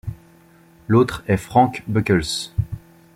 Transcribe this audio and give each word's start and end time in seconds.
L'autre 0.87 1.23
est 1.27 1.37
Frank 1.37 1.83
Buckles. 1.85 2.49